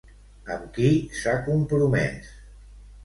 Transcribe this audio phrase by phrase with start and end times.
[0.53, 2.33] Amb qui s'ha compromès?